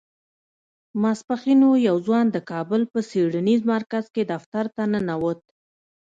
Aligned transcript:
ماسپښين 1.01 1.61
و 1.67 1.71
يو 1.87 1.95
ځوان 2.05 2.25
د 2.31 2.37
کابل 2.51 2.81
په 2.91 2.99
څېړنيز 3.09 3.61
مرکز 3.73 4.05
کې 4.13 4.23
دفتر 4.33 4.65
ته 4.75 4.83
ننوت. 4.91 5.39